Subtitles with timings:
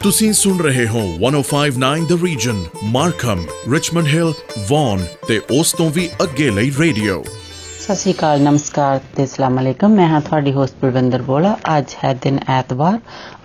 [0.00, 2.58] ਤੁਸੀਂ ਸੁਣ ਰਹੇ ਹੋ 1059 the region
[2.88, 3.40] Markham
[3.72, 4.32] Richmond Hill
[4.68, 9.94] Vaughan ਤੇ ਉਸ ਤੋਂ ਵੀ ਅੱਗੇ ਲਈ ਰੇਡੀਓ ਸਤਿ ਸ਼੍ਰੀ ਅਕਾਲ ਨਮਸਕਾਰ ਤੇ ਅਸਲਾਮ ਅਲੈਕਮ
[9.94, 12.98] ਮੈਂ ਹਾਂ ਤੁਹਾਡੀ ਹੋਸਟ ਬਲਵਿੰਦਰ ਬੋਲਾ ਅੱਜ ਹੈ ਦਿਨ ਐਤਵਾਰ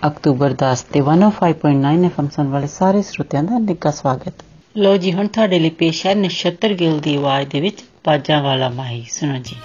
[0.04, 4.44] ਅਕਤੂਬਰ 10 ਤੇ 105.9 ਐਫਐਮ ਸੁਣ ਵਾਲੇ ਸਾਰੇ ਸਰੋਤਿਆਂ ਦਾ ਨਿੱਘਾ ਸਵਾਗਤ
[4.78, 8.70] ਲੋ ਜੀ ਹੁਣ ਤੁਹਾਡੇ ਲਈ ਪੇਸ਼ ਹੈ ਨਛੱਤਰ ਗਿੱਲ ਦੀ ਆਵਾਜ਼ ਦੇ ਵਿੱਚ ਬਾਜਾਂ ਵਾਲਾ
[8.72, 9.56] ਮਾਹੀ ਸੁਣੋ ਜੀ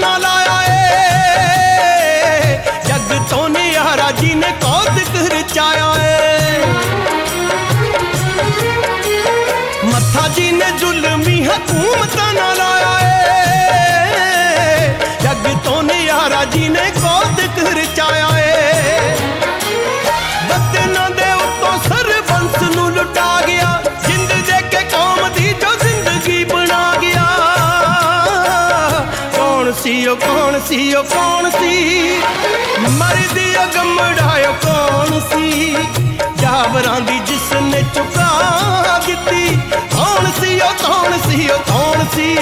[0.00, 2.56] ਨਾਲ ਆਇਆ ਏ
[2.88, 6.58] ਜੱਗ ਤੋਂ ਨਿਆਰਾ ਜੀ ਨੇ ਕੌਤਕ ਰਚਾਇਆ ਏ
[9.84, 12.59] ਮੱਥਾ ਜੀ ਨੇ ਜ਼ੁਲਮੀ ਹਕੂਮਤਾਂ ਨਾਲ
[30.71, 32.21] ਸੀ ਉਹ ਕੌਣ ਸੀ?
[32.89, 35.75] ਮਰਦੀ ਅਗੰਮੜਾਇਓ ਕੌਣ ਸੀ?
[36.41, 39.57] ਜਾਵਰਾਂ ਦੀ ਜਿਸ ਨੇ ਚੁਕਾ ਦਿੱਤੀ,
[39.95, 42.35] ਕੌਣ ਸੀ ਉਹ, ਕੌਣ ਸੀ ਉਹ, ਕੌਣ ਸੀ?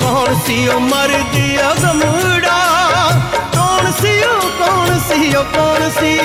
[0.00, 2.56] ਕੌਣ ਸੀ ਉਹ ਮਰਦੀ ਅਗੰਮੜਾ
[3.54, 6.18] ਕੌਣ ਸੀ ਉਹ, ਕੌਣ ਸੀ ਉਹ, ਕੌਣ ਸੀ?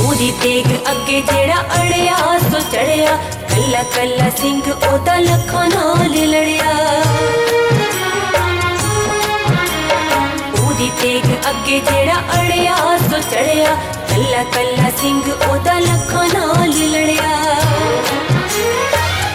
[0.00, 2.16] ਉਹਦੀ ਤੇਗ ਅੱਗੇ ਜਿਹੜਾ ਅੜਿਆ,
[2.50, 3.16] ਸੋ ਚੜਿਆ,
[3.50, 6.74] ਕੱਲਾ ਕੱਲਾ ਸਿੰਘ ਉਹਦਾ ਲੱਖਾਂ ਨਾਲ ਲੜਿਆ।
[11.50, 12.74] ਅੱਗੇ ਜਿਹੜਾ ਅੜਿਆ
[13.10, 13.74] ਸੋ ਚੜਿਆ,
[14.08, 17.28] ਕੱਲਾ ਕੱਲਾ ਸਿੰਘ ਉਹਦਾ ਲੱਖਾਂ ਨਾਲ ਲੜਿਆ।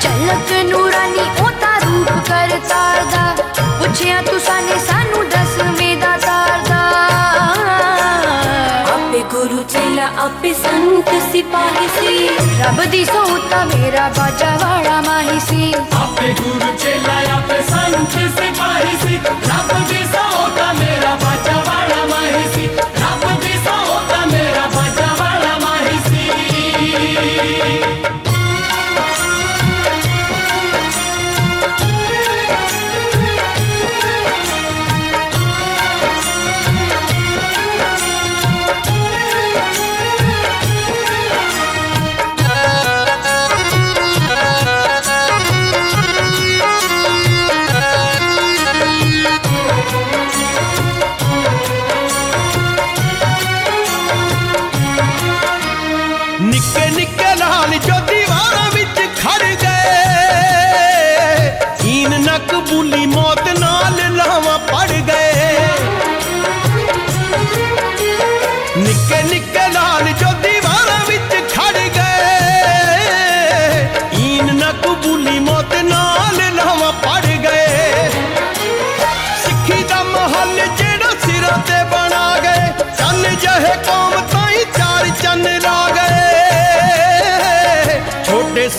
[0.02, 3.36] ਝਲਕ ਨੂਰਾਨੀ ਉਹਦਾ ਰੂਪ ਕਰ ਤਾਰਦਾ
[3.80, 5.73] ਪੁੱਛਿਆ ਤੁਸਾਂ ਨੇ ਸਾਨੂੰ ਦਸਵੇਂ
[10.20, 12.28] आप संत सिपाही सी।
[12.62, 19.16] रब दी सोता मेरा बाजा वाला माही सी। आप गुरु चेला, आप संत सिपाही सी।
[19.26, 22.93] रब दी सोता मेरा बाजा वाला माही सी।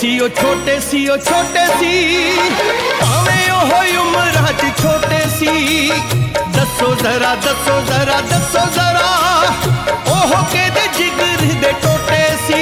[0.05, 1.93] सी ओ छोटे सी ओ छोटे सी।
[3.01, 5.53] भावे हो उम्र हज छोटे सी।
[6.57, 9.07] दसो जरा दसो जरा दसो जरा।
[10.17, 12.61] ओहो के दे जिगर दे टोटे सी।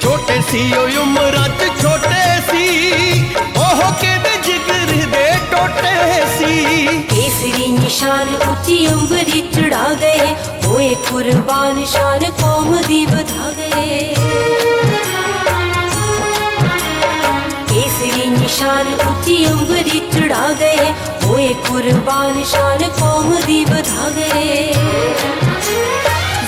[0.00, 2.64] छोटे सी ओ उम्र हज छोटे सी।
[3.66, 5.94] ओहो के दे जिगर दे टोटे
[6.38, 6.54] सी।
[7.12, 10.32] केसरी निशान उची उम्र चढ़ा गए।
[10.72, 14.77] ओए कुर्बान शान कौम दी बधा गए।
[18.58, 20.86] ਨਿਸ਼ਾਨ ਉੱਚੀ ਅੰਬਰੀ ਚੜਾ ਗਏ।
[21.24, 24.72] ਹੋਏ ਕੁਰਬਾਨ ਸ਼ਾਨ ਕੌਮ ਦੀ ਵਧਾ ਗਏ।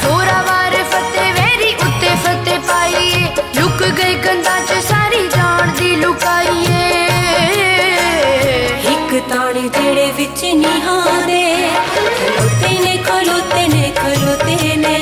[0.02, 3.22] ਜ਼ੋਰਾਵਰ ਫਤਿਹ ਵੇਰੀ ਉੱਤੇ ਫਤਿਹ ਪਾਈਏ।
[3.60, 7.06] ਲੁਕ ਗਏ ਕੰਧਾਂ 'ਚ ਸਾਰੀ ਜਾਣ ਦੀ ਲੁਕਾਈਏ।
[8.92, 11.70] ਇੱਕ ਤਾਣੇ ਜਿਹੜੇ ਵਿੱਚ ਨਿਹਾਰੇ
[12.18, 14.98] ਖਲੋਤੇ ਨੇ ਖਲੋਤੇ ਨੇ ਖਲੋਤੇ ਨੇ।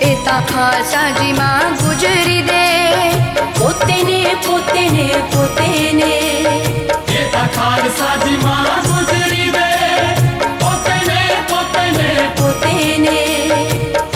[0.00, 2.61] ਇਹ ਤਾਂ ਖਾਲਸਾ ਜੀ ਮਾਂ ਗੁਜਰੀ ਦੇ
[4.21, 6.11] ਪੋਤੇ ਨੇ ਪੋਤੇ ਨੇ ਪੋਤੇ ਨੇ
[7.11, 9.69] ਇਹ ਤਾਂ ਖਾਲਸਾ ਜੀ ਮਾਂ ਗੁਜਰੀ ਦੇ
[10.59, 13.15] ਪੋਤੇ ਨੇ ਪੋਤੇ ਨੇ ਪੋਤੇ ਨੇ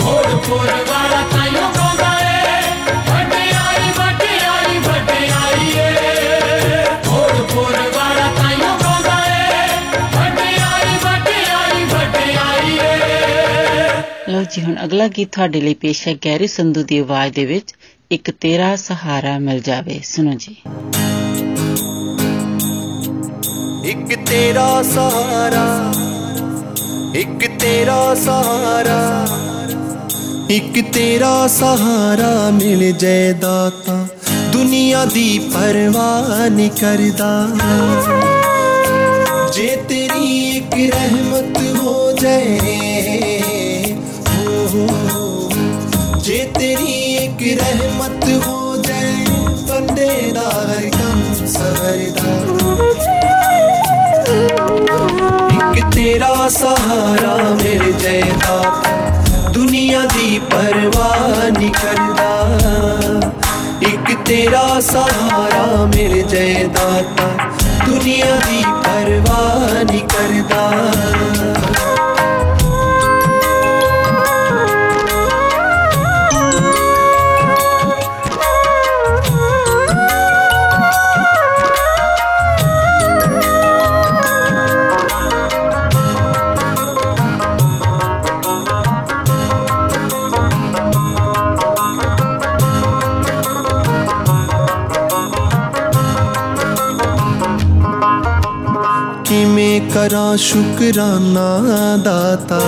[0.00, 2.60] ਹੋਰ ਪੁਰ ਵਾਲਾ ਤਾਈਓ ਗਾਉਂਦਾ ਏ
[3.08, 9.66] ਵੱਡਿਆਈ ਵੱਡਿਆਈ ਵੱਡਿਆਈ ਏ ਹੋਰ ਪੁਰ ਵਾਲਾ ਤਾਈਓ ਗਾਉਂਦਾ ਏ
[10.14, 16.82] ਵੱਡਿਆਈ ਵੱਡਿਆਈ ਵੱਡਿਆਈ ਏ ਲੋ ਜੀ ਹੁਣ ਅਗਲਾ ਗੀਤ ਤੁਹਾਡੇ ਲਈ ਪੇਸ਼ ਹੈ ਗੈਰੀ ਸੰਧੂ
[16.84, 17.74] ਦੀ ਆਵਾਜ਼ ਦੇ ਵਿੱਚ
[18.11, 20.55] ਇੱਕ ਤੇਰਾ ਸਹਾਰਾ ਮਿਲ ਜਾਵੇ। ਸੁਣੋ ਜੀ।
[23.85, 25.93] ਇੱਕ ਤੇਰਾ ਸਹਾਰਾ,
[27.15, 29.27] ਇੱਕ ਤੇਰਾ ਸਹਾਰਾ,
[30.49, 34.07] ਇੱਕ ਤੇਰਾ ਸਹਾਰਾ ਮਿਲ ਜੇ ਦਾਤਾ
[34.53, 37.47] ਦੁਨੀਆ ਦੀ ਪਰਵਾਹ ਨਹੀਂ ਕਰਦਾ।
[39.53, 42.86] ਜੇ ਤੇਰੀ ਇੱਕ ਰਹਿਮਤ ਹੋ ਜਾਏ
[47.47, 48.55] की रहमत हो
[48.85, 49.25] जाए
[49.67, 50.07] बंदे
[50.95, 51.19] कम
[55.57, 58.91] एक तेरा सहारा मेरे जयदाता
[59.53, 62.29] दुनिया दी परवाह निकलदा
[63.91, 65.65] एक तेरा सहारा
[65.95, 67.29] मेरे जयदाता
[67.85, 70.65] दुनिया दी परवाह निकलदा
[100.07, 101.47] करा शुकराना
[102.03, 102.59] दाता,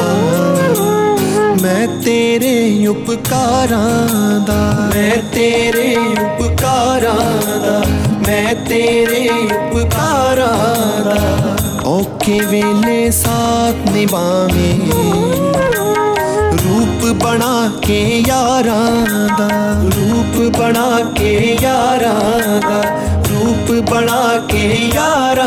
[1.62, 2.56] मैं तेरे
[2.88, 3.84] उपकारां
[4.50, 4.60] दा
[4.94, 5.88] मैं तेरे
[6.24, 7.16] उपकारां
[7.66, 7.78] दा
[8.26, 9.24] मैं तेरे
[9.60, 10.52] उपकारां
[11.08, 11.22] दा
[11.94, 14.70] औखे वेले साथ निभावे,
[16.60, 17.56] रूप बना
[17.88, 18.72] के यार
[19.40, 19.50] दा
[19.96, 20.90] रूप बना
[21.20, 21.34] के
[21.64, 22.06] यार
[22.68, 22.84] दा
[23.32, 24.66] रूप बना के
[24.96, 25.46] यार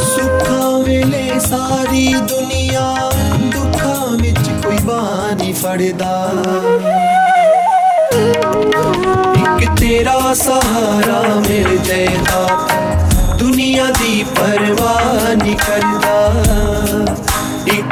[0.01, 6.33] ਸੁੱਖਾਂ ਵੇਲੇ ਸਾਰੀ ਦੁਨੀਆ, ਦੁੱਖਾਂ ਵਿੱਚ ਕੋਈ ਬਾਹ ਨਹੀਂ ਫੜਦਾ।
[9.37, 12.69] ਇੱਕ ਤੇਰਾ ਸਹਾਰਾ ਮਿਲ ਜਾਏ ਦਾਤਾ
[13.39, 16.33] ਦੁਨੀਆ ਦੀ ਪਰਵਾਹ ਨਹੀਂ ਕਰਦਾ।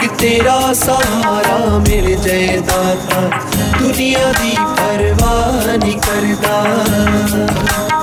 [0.05, 3.49] एक तेरा सहारा मिल जाए दाता।
[3.79, 8.00] दुनिया दी परवाह नहीं करता।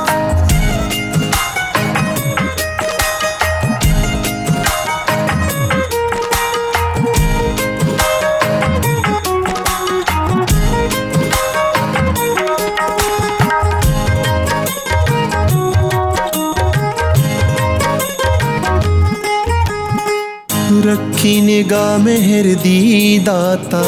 [21.18, 23.81] ਰੱਖੀ ਨਿਗਾਹ ਮਿਹਰ ਦੀ ਦਾਤਾ।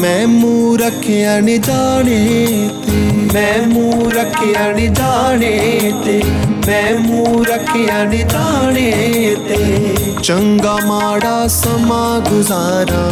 [0.00, 2.18] ਮੈਂ ਮੂੰਹ ਰੱਖਿਆ ਨੀ ਜਾਣੇ
[2.82, 2.96] ਤੇ,
[3.34, 6.20] ਮੈਂ ਮੂੰਹ ਰੱਖਿਆ ਨੀ ਜਾਣੇ ਤੇ,
[6.66, 8.90] ਮੈਂ ਮੂੰਹ ਰੱਖਿਆ ਨੀ ਜਾਣੇ
[9.48, 9.56] ਤੇ।
[10.22, 13.08] ਚੰਗਾ ਮਾੜਾ ਸਮਾਂ ਗੁਜ਼ਾਰਾ,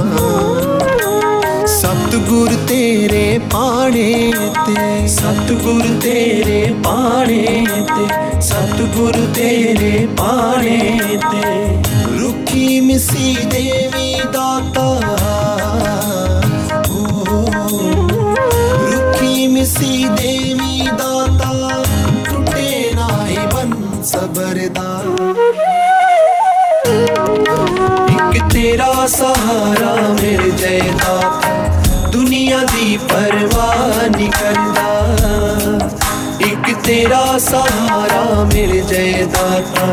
[1.68, 4.32] ਸਤਿਗੁਰ ਤੇਰੇ ਪਾਣੇ
[4.66, 11.81] ਤੇ। ਸਤਿਗੁਰ ਤੇਰੇ ਪਾਣੇ ਤੇ, ਸਤਿਗੁਰ ਤੇਰੇ ਪਾਣੇ ਤੇ।
[12.54, 14.76] మిసి దేవి దాత
[18.90, 21.52] रुखी मिसी देवी दाता।
[22.26, 22.66] टूटे
[22.98, 23.70] ना ही बन
[24.10, 25.06] सबरदार
[28.16, 31.54] एक तेरा सहारा मेरे जयदाता
[32.16, 34.90] दुनिया दी परवाह निकलदा
[36.50, 39.86] एक तेरा सहारा मेरे जयदाता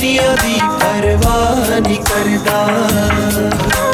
[0.00, 3.89] खुशियाँ दी परवाह नहीं करदा।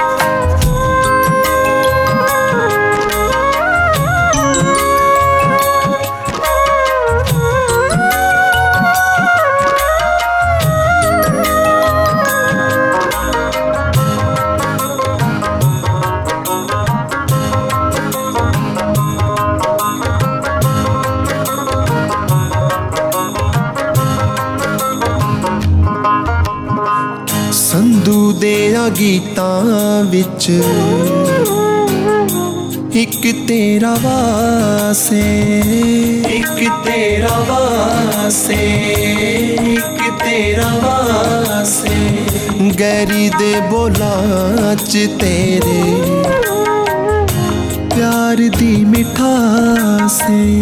[30.15, 30.49] ਵਿੱਚ
[32.95, 35.21] ਇੱਕ ਤੇਰਾ ਵਾਸੇ
[36.27, 38.55] ਇੱਕ ਤੇਰਾ ਵਾਸੇ
[39.73, 41.95] ਇੱਕ ਤੇਰਾ ਵਾਸੇ
[42.79, 45.83] ਗੈਰੀ ਦੇ ਬੋਲਾਂ ਚ ਤੇਰੇ
[47.95, 50.61] ਪਿਆਰ ਦੀ ਮਿਠਾਸੇ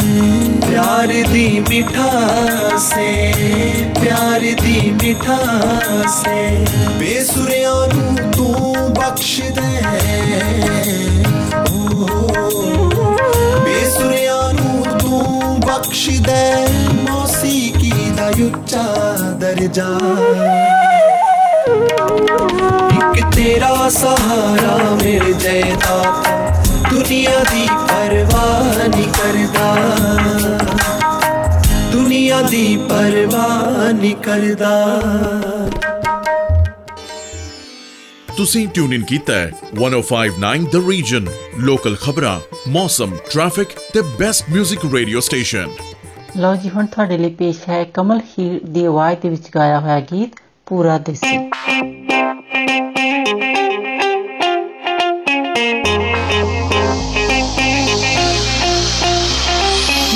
[0.72, 3.34] ਪਿਆਰ ਦੀ ਮਿਠਾਸੇ
[4.04, 6.66] ਪਿਆਰ ਦੀ ਮਿਠਾਸੇ
[7.00, 9.43] ਬੇਸੁਰਿਆਂ ਨੂੰ ਤੂੰ ਬਖਸ਼ ਦੇ ਓ,
[13.64, 16.42] ਬੇਸੁਰਿਆਂ ਨੂੰ ਤੂੰ ਬਖਸ਼ ਦੇ
[17.04, 18.84] ਮੌਸੀਕੀ ਦਾ ਉੱਚਾ
[19.74, 19.88] ਜਾ
[22.94, 26.04] ਇੱਕ ਤੇਰਾ ਸਹਾਰਾ ਮਿਲ ਜਾਏ ਤਾਂ
[26.90, 29.76] ਦੁਨੀਆ ਦੀ ਪਰਵਾਹ ਨਹੀਂ ਕਰਦਾ
[31.92, 34.74] ਦੁਨੀਆ ਦੀ ਪਰਵਾਹ ਨਹੀਂ ਕਰਦਾ
[38.37, 41.27] ਤੁਸੀਂ ਟਿਊਨ ਇਨ ਕੀਤਾ ਹੈ 1059 ਦ ਰੀਜਨ
[41.59, 45.69] ਲੋਕਲ ਖਬਰਾਂ ਮੌਸਮ ਟ੍ਰੈਫਿਕ ਤੇ ਬੈਸਟ 뮤직 ਰੇਡੀਓ ਸਟੇਸ਼ਨ
[46.37, 50.01] ਲਓ ਜੀ ਹੁਣ ਤੁਹਾਡੇ ਲਈ ਪੇਸ਼ ਹੈ ਕਮਲ ਹੀਰ ਦੀ ਆਵਾਜ਼ ਦੇ ਵਿੱਚ ਗਾਇਆ ਹੋਇਆ
[50.01, 51.39] ਗੀਤ ਪੂਰਾ ਦੇਸੀ।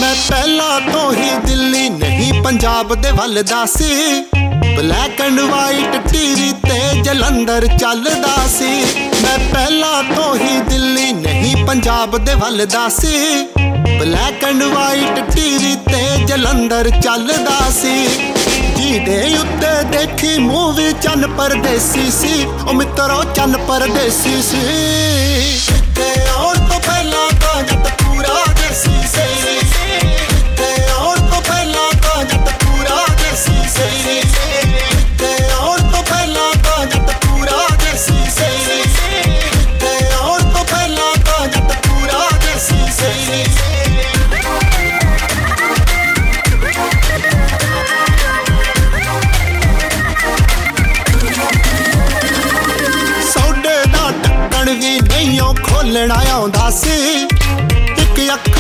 [0.01, 3.95] ਮੈਂ ਪਹਿਲਾਂ ਤੋਂ ਹੀ ਦਿੱਲੀ ਨਹੀਂ ਪੰਜਾਬ ਦੇ ਵੱਲ ਦਾ ਸੀ।
[4.79, 8.85] ਬਲੈਕ ਐਂਡ ਵਾਈਟ ਟੀਵੀ ਤੇ ਜਲੰਧਰ ਚੱਲਦਾ ਸੀ।
[9.23, 13.47] ਮੈਂ ਪਹਿਲਾਂ ਤੋਂ ਹੀ ਦਿੱਲੀ ਨਹੀਂ, ਪੰਜਾਬ ਦੇ ਵੱਲ ਦਾ ਸੀ।
[13.99, 18.07] ਬਲੈਕ ਐਂਡ ਵਾਈਟ ਟੀਵੀ ਤੇ ਜਲੰਧਰ ਚੱਲਦਾ ਸੀ।
[18.77, 24.63] ਜਿਹਦੇ ਉੱਤੇ ਦੇਖੀ ਮੂਵੀ ਚੰਨ ਪਰਦੇਸੀ ਸੀ। ਉਹ ਮਿੱਤਰੋ ਚੰਨ ਪਰਦੇਸੀ ਸੀ।
[25.97, 26.98] ਤੇ ਆਉਣ ਤੋਂ ਪਹਿਲਾਂ ਤਾਂ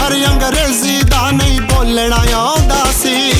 [0.08, 3.32] ਇੱਕ ਅੱਖਰ ਅੰਗਰੇਜ਼ੀ ਦਾ ਨਹੀਂ ਬੋਲਣਾ ਆਉਂਦਾ ਸੀ।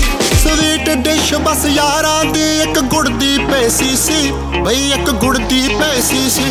[0.45, 4.33] ਸਵੀਟ ਡਿਸ਼ ਬਸ ਯਾਰਾਂ ਦੀ ਇੱਕ ਗੁੜ ਦੀ ਪੇਸੀ ਸੀ।
[4.63, 6.45] ਬਈ ਇੱਕ ਗੁੜ ਦੀ ਪੇਸੀ ਸੀ।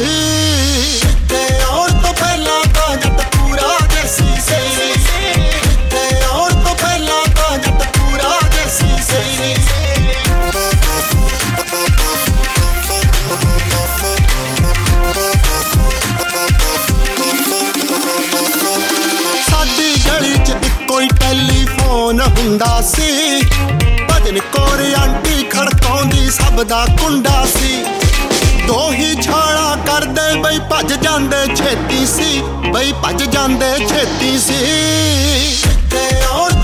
[22.57, 23.41] ਹੁੰਦਾ ਸੀ।
[24.09, 27.83] ਭਜਨ ਕੋਰ ਆਂਟੀ ਖੜਕਾਉਂਦੀ, ਸਭ ਦਾ ਕੁੰਡਾ ਸੀ।
[28.67, 34.57] ਦੋ ਹੀ ਛਾਲਾ ਕਰਦੇ ਬਈ ਭੱਜ ਜਾਂਦੇ, ਛੇਤੀ ਸੀ। ਬਈ ਭੱਜ ਜਾਂਦੇ, ਛੇਤੀ ਸੀ।
[35.91, 36.56] ਤੇ ਆਉਣ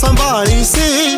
[0.00, 1.16] ਸੰਭਾਲੀ ਸੀ।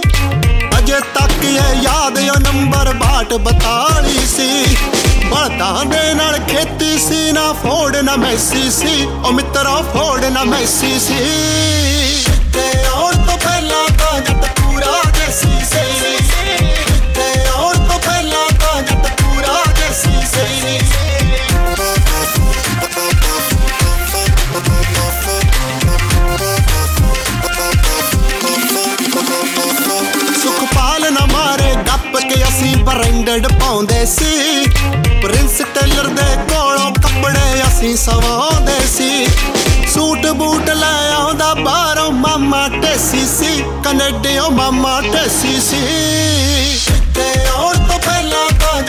[0.79, 4.77] ਅਜੇ ਤੱਕ ਇਹ ਯਾਦ ਉਹ ਨੰਬਰ ਬਾਟ ਬਤਾਲੀ ਸੀ।
[5.25, 11.01] ਬਲਦਾਂ ਦੇ ਨਾਲ ਖੇਤੀ ਸੀ, ਨਾ ਫੋੜ, ਨਾ ਮੈਸੀ ਸੀ। ਉਹ ਮਿੱਤਰਾ, ਫੋੜ, ਨਾ ਮੈਸੀ
[11.01, 11.19] ਸੀ।
[12.53, 14.58] ਤੇ ਆਉਣ ਤੋਂ ਪਹਿਲਾਂ ਤਾਂ ਜੱਟ
[43.99, 45.81] ਕੈਨੇਡੀਓ ਮਾਮਾ ਟੇਸੀ ਸੀ
[47.15, 48.83] ਤੇ ਆਉਣ ਤੋਂ ਪਹਿਲਾਂ ਤਾਂ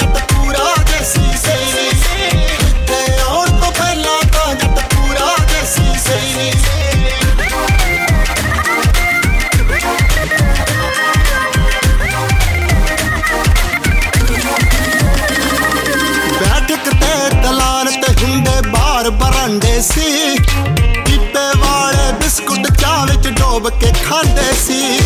[23.80, 25.00] ਕੇ ਖਾਂਦੇ ਸੀ।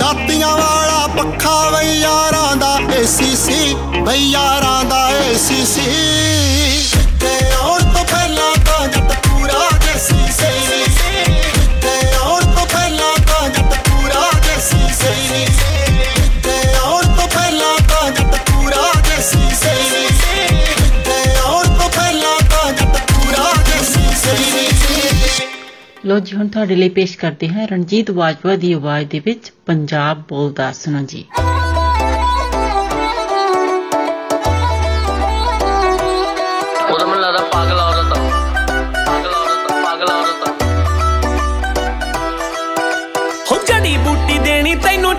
[0.00, 3.74] ਦਾਤੀਆਂ ਵਾਲਾ ਪੱਖਾ ਬਈ ਯਾਰਾਂ ਦਾ ਏਸੀ ਸੀ
[4.06, 5.86] ਬਈ ਯਾਰਾਂ ਦਾ ਏਸੀ ਸੀ।
[26.06, 30.22] ਲੋ ਜੀ ਹੁਣ ਤੁਹਾਡੇ ਲਈ ਪੇਸ਼ ਕਰਦੇ ਹਾਂ ਰਣਜੀਤ ਬਾਜਵਾ ਦੀ ਆਵਾਜ਼ ਦੇ ਵਿੱਚ ਪੰਜਾਬ
[30.28, 31.24] ਬੋਲਦਾ ਸੁਣੋ ਜੀ।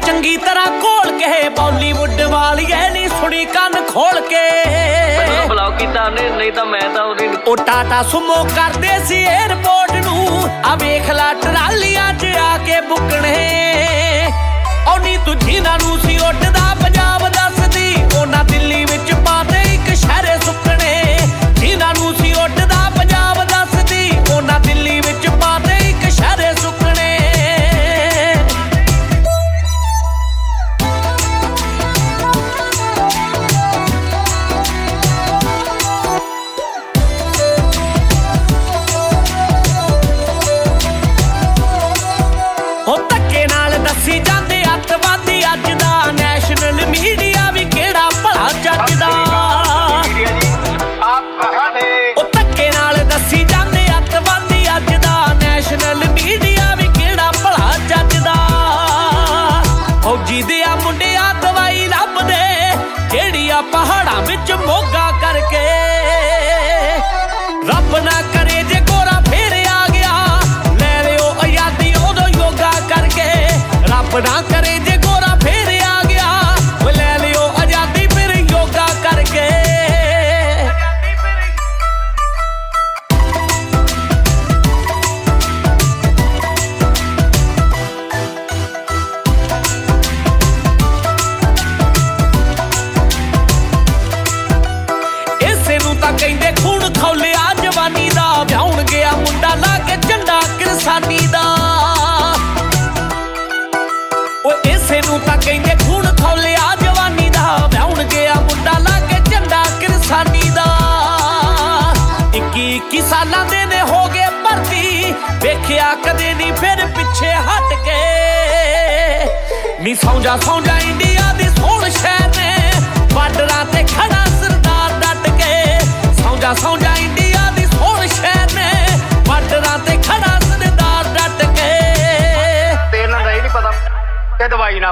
[0.06, 4.73] ਚੰਗੀ ਤਰ੍ਹਾਂ ਕੋਲ ਕੇ ਬਾਲੀਵੁੱਡ ਵਾਲੀਏ ਨਹੀਂ ਸੁਣੀ ਕੰਨ ਖੋਲ ਕੇ।
[5.94, 10.76] ਦਿੱਤਾ ਨੇ ਨਹੀਂ ਤਾਂ ਮੈਂ ਤਾਂ ਉਹਦੀ ਉਹ ਟਾਟਾ ਸੁਮੋ ਕਰਦੇ ਸੀ 에어ਪੋਰਟ ਨੂੰ। ਆ
[10.76, 11.10] ਵੇਖ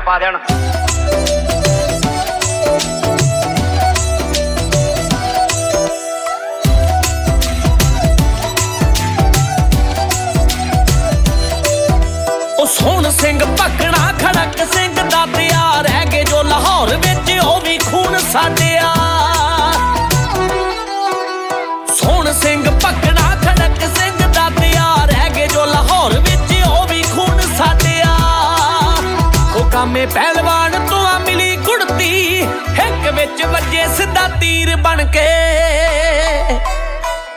[0.05, 0.38] ਪਾ ਦੇਣ।
[12.60, 13.90] ਉਹ ਸੋਹਣ ਸਿੰਘ ਪੱਕਣ
[30.01, 32.41] ਮਾਰੇ ਪਹਿਲਵਾਨ ਤੋਂ ਆ ਮਿਲੀ ਕੁੜਤੀ।
[32.79, 35.25] ਹਿੱਕ ਵਿੱਚ ਵੱਜੇ ਸਿੱਧਾ ਤੀਰ ਬਣ ਕੇ।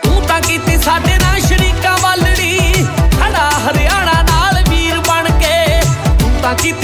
[0.03, 2.87] ਤੂੰ ਤਾਂ ਕੀਤੀ ਸਾਡੇ ਨਾਲ ਸ਼ਰੀਕਾ ਵਾਲੜੀ।
[3.19, 5.81] ਖੜਾ ਹਰਿਆਣਾ ਨਾਲ ਵੀਰ ਬਣ ਕੇ।
[6.21, 6.84] ਤੂੰ ਤਾਂ ਕੀਤੀ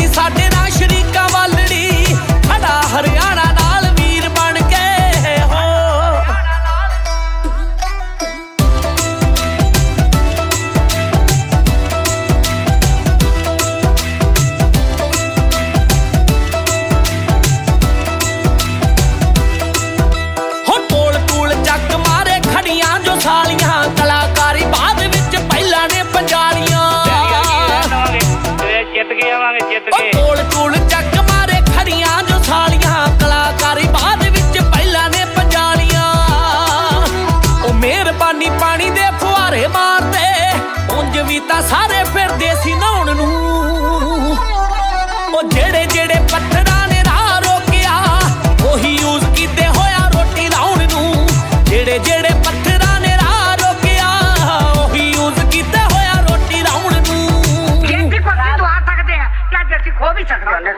[60.30, 60.72] ਸਕਦੇ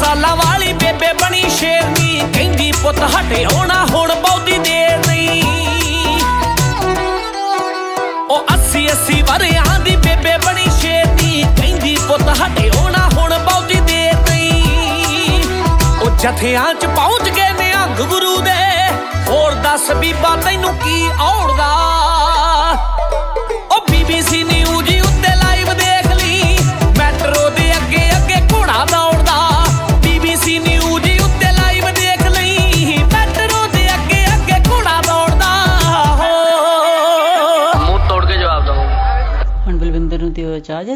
[0.00, 5.42] ਸਾਲਾਂ ਵਾਲੀ ਬੇਬੇ ਬਣੀ ਸ਼ੇਰਨੀ ਕਹਿੰਦੀ, ਪੁੱਤ ਹਟੇ ਹੋਣਾ, ਹੁਣ ਬਹੁਤੀ ਦੇਰ ਨਹੀਂ।
[8.30, 12.65] ਉਹ 80 80 ਵਰਿਆਂ ਦੀ ਬੇਬੇ ਬਣੀ ਸ਼ੇਰਨੀ ਕਹਿੰਦੀ, ਪੁੱਤ ਹਟੇ
[16.26, 18.52] ਜਥਿਆਂ ਚ ਪਹੁੰਚ ਗਏ ਨਿਹੰਗ ਗੁਰੂ ਦੇ।
[19.28, 21.68] ਹੋਰ ਦੱਸ ਬੀਬਾ ਤੈਨੂੰ ਕੀ ਔੜਦਾ
[23.70, 24.42] ਉਹ ਬੀਬੀਸੀ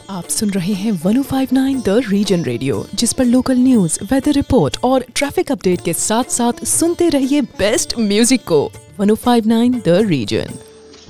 [0.08, 5.04] आप सुन रहे हैं 1059 द रीजन रेडियो जिस पर लोकल न्यूज वेदर रिपोर्ट और
[5.14, 8.60] ट्रैफिक अपडेट के साथ साथ सुनते रहिए बेस्ट म्यूजिक को
[9.06, 10.58] 1059 द रीजन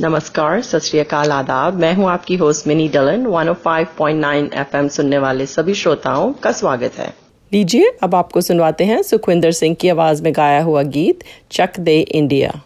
[0.01, 5.47] नमस्कार सत श्री अकाल आदाब मैं हूं आपकी होस्ट मिनी डलन 105.9 एफएम सुनने वाले
[5.47, 7.15] सभी श्रोताओं का स्वागत है
[7.54, 12.00] लीजिए। अब आपको सुनवाते हैं सुखविंदर सिंह की आवाज़ में गाया हुआ गीत, चक दे
[12.00, 12.62] इंडिया।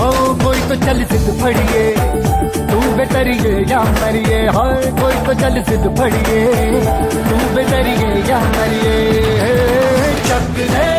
[0.00, 1.94] ओ, कोई तो चल सिद्ध फड़िए।
[2.66, 6.46] तू बेतरिए या मरिए। हाय, कोई तो चल सिद्ध फड़िए।
[7.10, 9.22] तू बेतरिए या मरिए।
[10.28, 10.91] चक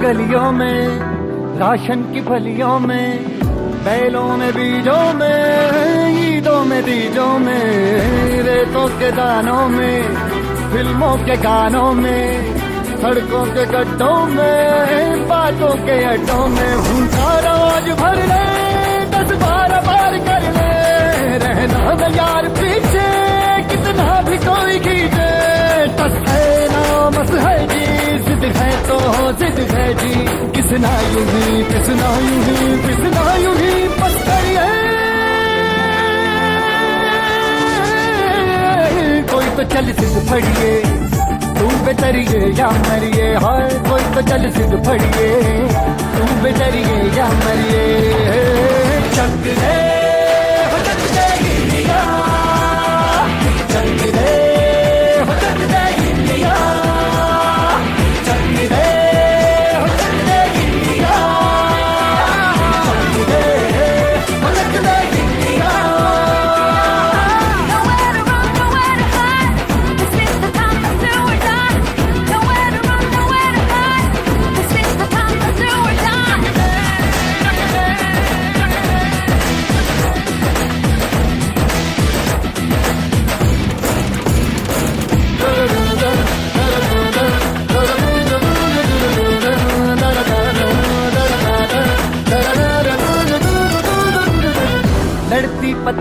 [0.00, 0.98] गलियों में,
[1.60, 3.24] राशन की फलियों में,
[3.84, 10.02] बैलों में, बीजों में, ईदों में बीजों में, रेतों के दानों में,
[10.72, 12.56] फ़िल्मों के गानों में,
[13.02, 18.44] सड़कों के गड्ढों में, बातों के अड्डों में भूखा रोज भर ले,
[19.14, 20.72] दस बारह बार कर ले,
[21.44, 23.08] रहना न यार पीछे,
[23.70, 25.30] कितना भी कोई खींचे
[26.00, 27.99] टस है नामस है जी।
[28.40, 30.12] जिद है तो हो जिद है जी।
[30.52, 34.64] किसना यूँ ही, किसना यूँ ही, किसना यूँ ही करिए
[39.32, 40.72] कोई तो चल सिद्ध फड़िए,
[41.58, 45.30] तू बेतरिए या मरिए, हाय, कोई तो चल सिद्ध फड़िए,
[46.16, 47.84] तू बेतरिए या मरिए।
[49.16, 49.99] चक हो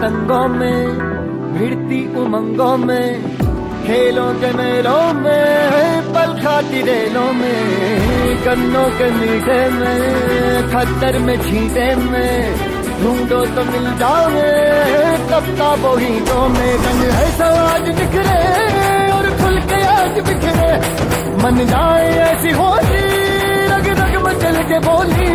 [0.10, 0.98] पतंगों में,
[1.54, 3.22] भिड़ती उमंगों में,
[3.86, 11.96] खेलों के मेलों में, पल खाती रेलों में, गन्नों के मीठे में खच्चर में छींटे
[11.96, 12.58] में,
[13.02, 14.50] ढूंढो तो मिल जाओगे
[15.30, 18.42] कब का बोहीटों में, रंग है आज बिखरे,
[19.14, 20.74] और खुल के आज बिखरे,
[21.44, 23.49] मन जाए ऐसी रग रग मचल
[24.70, 25.30] के बोली,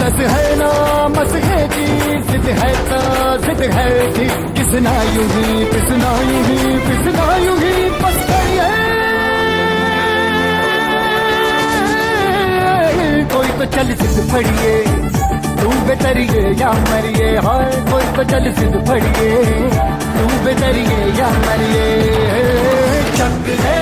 [0.00, 0.68] दस है ना,
[1.14, 1.86] मस है जी,
[2.28, 3.00] जिद है तो
[3.44, 6.56] जिद है जी, किसना यूँ ही पिसना यूँ ही
[6.86, 8.20] पिसना यूँ ही, बस
[13.32, 14.72] कोई तो चल सिद्ध फड़िए,
[15.60, 19.30] तू बेतरिए या मरिए, हाय, कोई तो चल सिद्ध फड़िए,
[20.16, 21.86] तू बेतरिए या मरिए।
[23.16, 23.81] चक दे हो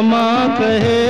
[0.00, 1.09] क्षमा कहे।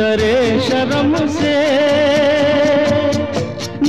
[0.00, 1.56] डरे शर्म से।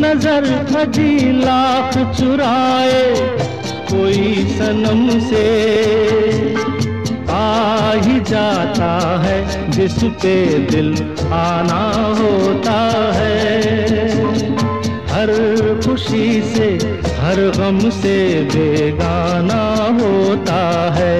[0.01, 3.03] नज़र हजी लाख चुराए
[3.91, 5.45] कोई सनम से।
[7.29, 8.91] आ ही जाता
[9.23, 9.37] है
[9.71, 10.35] जिस पे
[10.67, 10.91] दिल
[11.33, 11.81] आना
[12.19, 12.79] होता
[13.15, 13.69] है।
[15.11, 15.31] हर
[15.85, 16.69] खुशी से,
[17.21, 19.63] हर गम से बेगाना
[20.01, 20.61] होता
[20.93, 21.19] है।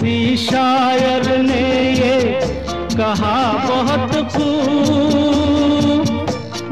[0.00, 2.18] किसी शायर ने ये
[2.96, 3.32] कहा,
[3.66, 6.06] बहुत खूब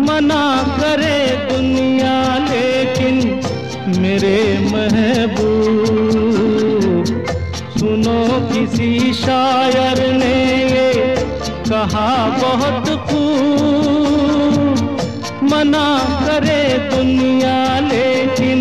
[0.01, 0.45] मना
[0.79, 1.19] करे
[1.51, 2.15] दुनिया,
[2.45, 3.15] लेकिन
[4.01, 4.41] मेरे
[4.73, 6.07] महबूब,
[7.77, 10.89] सुनो किसी शायर ने ये
[11.69, 12.09] कहा,
[12.41, 14.77] बहुत खूब
[15.53, 15.89] मना
[16.25, 17.59] करे दुनिया,
[17.91, 18.59] लेकिन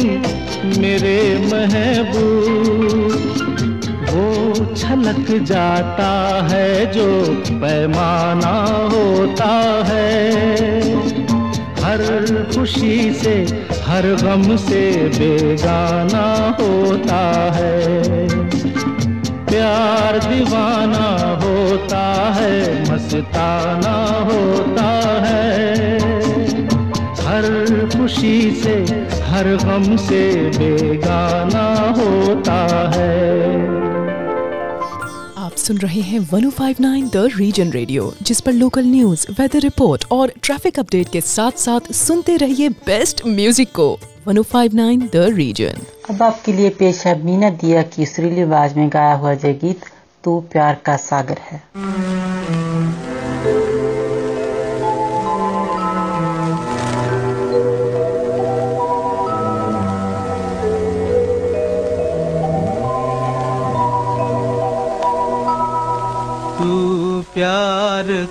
[0.81, 2.66] मेरे महबूब
[4.97, 8.53] छलक जाता है, जो पैमाना
[8.93, 10.31] होता है।
[11.83, 12.01] हर
[12.55, 17.83] खुशी से, हर गम से बेगाना होता है।
[19.45, 23.95] प्यार दीवाना होता है, मस्ताना
[24.31, 24.89] होता
[25.27, 25.73] है।
[26.99, 28.75] हर खुशी से,
[29.23, 33.66] हर गम से बेगाना होता है।
[35.67, 40.79] सुन रहे हैं 1059 द रीजन रेडियो जिस पर लोकल न्यूज़ वेदर रिपोर्ट और ट्रैफ़िक
[40.79, 43.87] अपडेट के साथ साथ सुनते रहिए बेस्ट म्यूज़िक को।
[44.27, 49.13] 1059 द रीजन अब आपके लिए पेश है मीना दिया की सुरीली आवाज़ में गाया
[49.15, 49.85] हुआ जय गीत
[50.23, 51.61] तू प्यार का सागर है।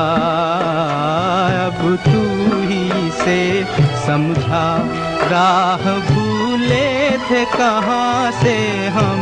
[1.67, 2.22] अब तू
[2.67, 2.86] ही
[3.22, 3.39] से
[4.08, 4.65] समझा
[5.32, 8.56] राह भूले थे कहाँ से
[8.98, 9.20] हम?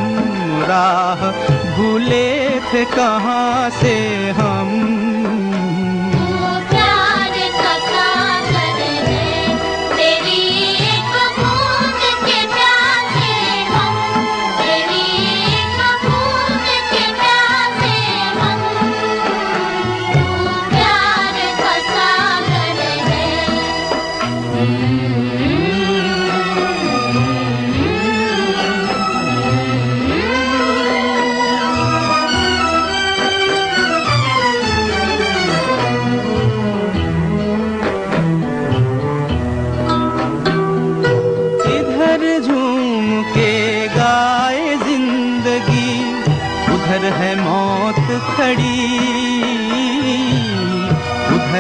[0.70, 1.22] राह
[1.78, 2.28] भूले
[2.70, 3.96] थे कहाँ से
[4.40, 4.70] हम?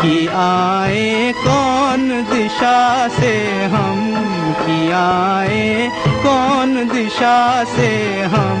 [0.00, 2.78] कि आए कौन दिशा
[3.18, 3.32] से
[3.74, 3.98] हम
[4.62, 5.88] कि आए
[6.26, 7.38] कौन दिशा
[7.76, 7.90] से
[8.34, 8.60] हम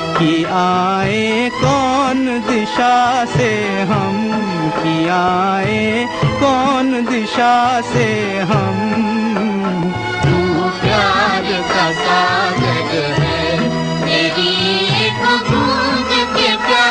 [0.21, 4.17] कि आए, कौन दिशा से हम
[4.77, 8.07] कि आए, कौन दिशा से
[8.39, 8.77] हम?
[10.23, 11.43] तू प्यार
[11.73, 13.69] का सागर है,
[14.05, 14.51] मेरी
[15.05, 16.90] एक बूंद के प्यासे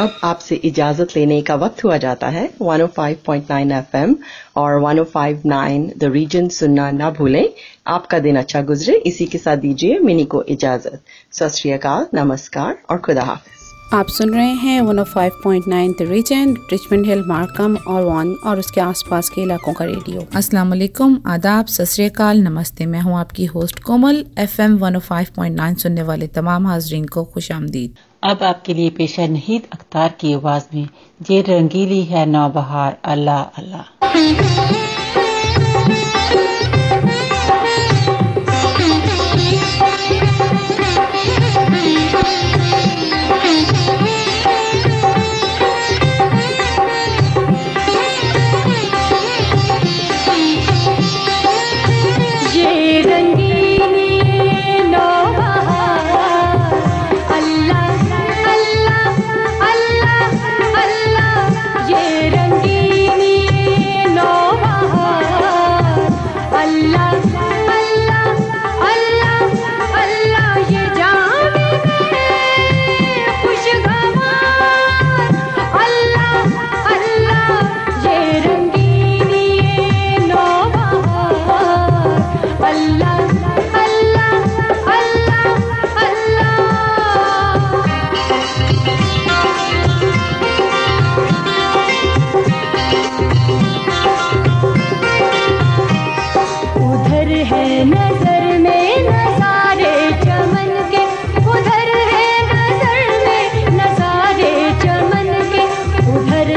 [0.00, 4.16] अब आपसे इजाज़त लेने का वक्त हुआ जाता है। 105.9 एफएम
[4.56, 7.48] और 105.9 द रीजन सुनना ना भूलें।
[7.86, 13.22] आपका दिन अच्छा गुजरे। इसी के साथ दीजिए मिनी को इजाज़त। सत नमस्कार और खुदा
[13.22, 13.59] हाफिज।
[13.94, 19.28] आप सुन रहे हैं 105.9 the region Richmond Hill Markham और वन और उसके आसपास
[19.28, 24.78] के इलाकों का रेडियो अस्सलाम वालेकुम आदाब सत नमस्ते। मैं हूँ आपकी होस्ट कोमल एफएम
[24.80, 30.14] 105.9 सुनने वाले तमाम हाजरीन को खुश आमदीद। अब आपके लिए पेश है नहीद अख्तार
[30.20, 30.88] की आवाज़ में
[31.30, 34.99] ये रंगीली है नौबहार अल्लाह अल्लाह।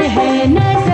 [0.08, 0.93] है नजर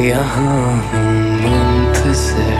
[0.00, 2.59] यहाँ हूँ मंथ से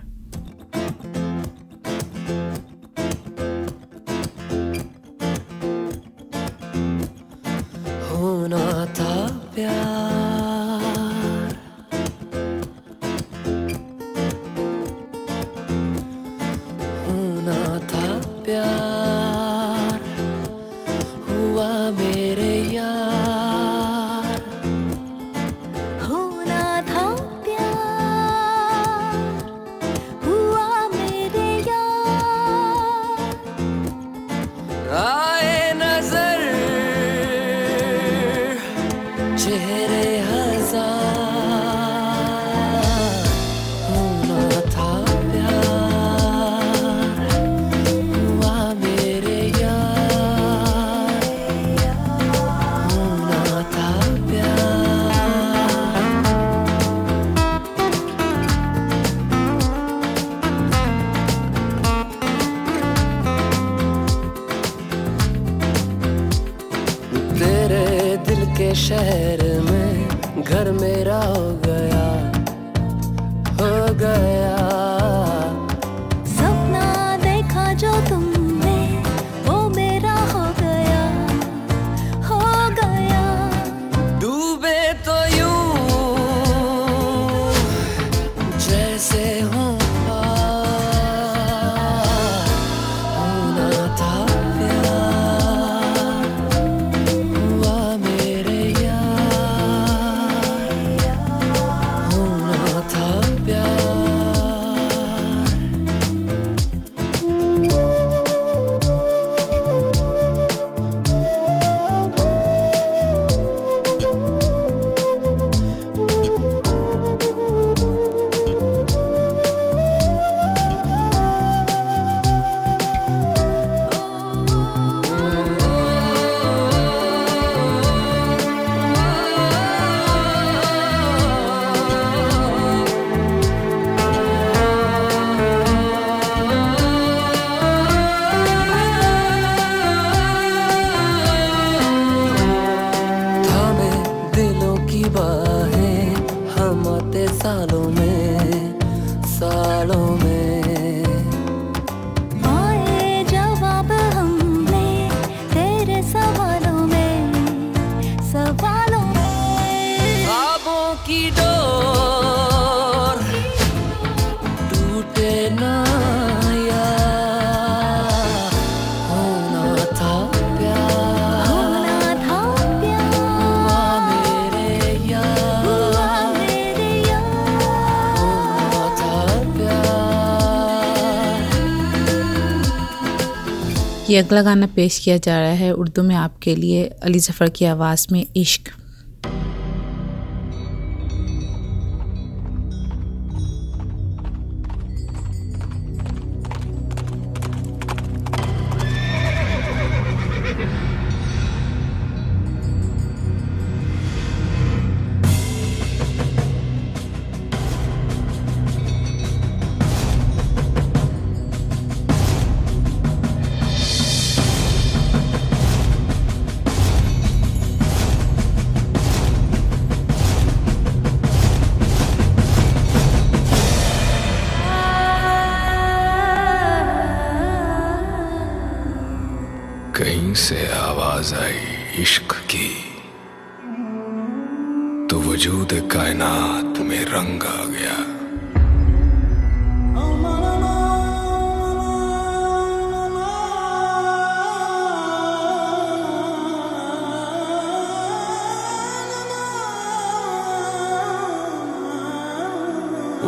[184.11, 187.65] ये अगला गाना पेश किया जा रहा है उर्दू में आपके लिए अली जफ़र की
[187.65, 188.60] आवाज़ में इश्क।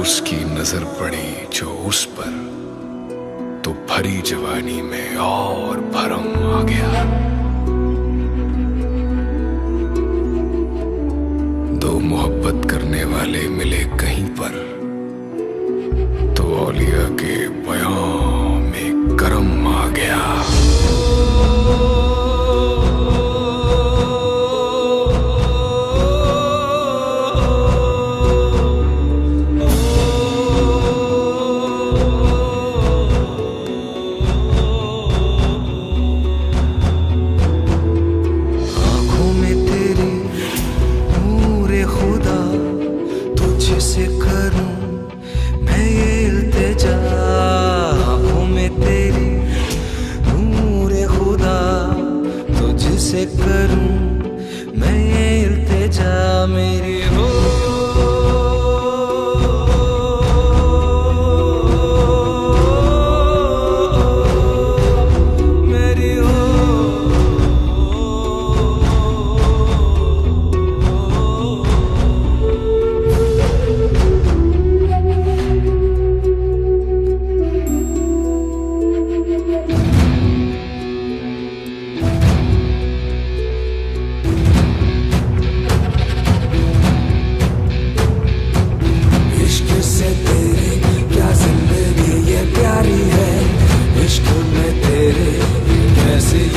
[0.04, 2.32] उसकी नज़र पड़ी जो उस पर
[3.66, 7.04] तो भरी जवानी में और भरम आ गया।
[11.80, 13.84] दो मोहब्बत करने वाले मिले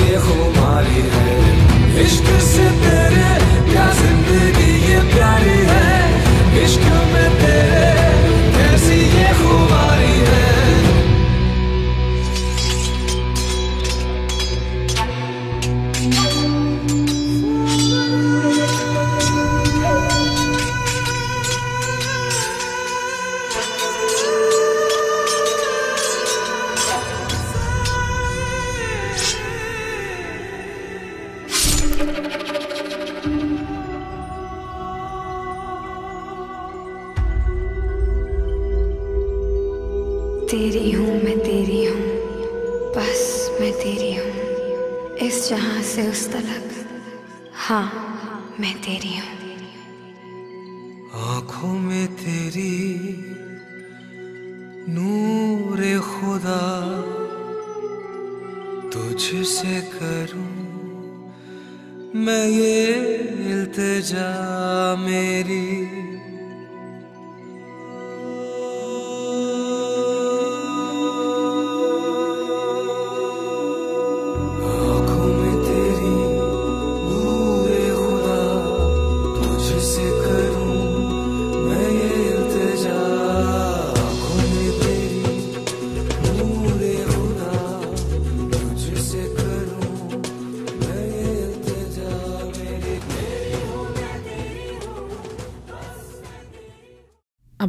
[0.00, 2.95] ये खुमारी है। इश्क से